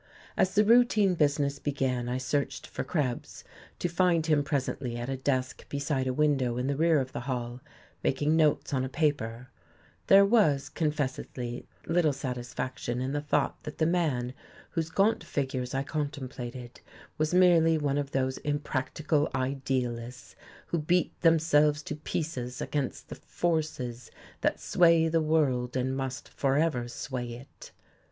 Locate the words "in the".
6.57-6.75, 12.99-13.21